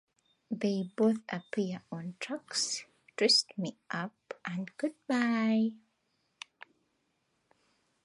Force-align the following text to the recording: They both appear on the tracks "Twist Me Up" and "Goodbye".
They 0.49 0.89
both 0.95 1.19
appear 1.29 1.83
on 1.91 2.07
the 2.07 2.13
tracks 2.13 2.85
"Twist 3.15 3.53
Me 3.55 3.77
Up" 3.91 4.33
and 4.43 4.75
"Goodbye". 4.75 5.73